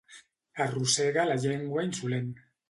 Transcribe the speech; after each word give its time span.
Arrossega 0.65 1.27
la 1.33 1.37
llengua 1.45 1.85
insolent. 1.91 2.35